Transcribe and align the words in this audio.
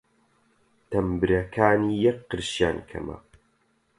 تەمبرەکانی 0.89 1.93
یەک 2.05 2.17
قرشیان 2.29 2.77
کەمە! 2.89 3.17